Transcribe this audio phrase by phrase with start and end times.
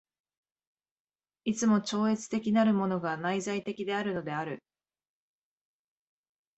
[1.43, 4.63] いつも超越的なるものが内在的であるのである。